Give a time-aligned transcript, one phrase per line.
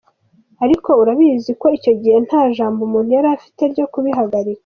[0.65, 4.59] Ariko urabizi ko icyo gihe nta jambo umuntu yari afite ryo kubihagarika.